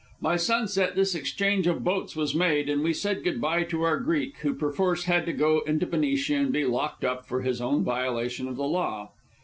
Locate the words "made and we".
2.33-2.91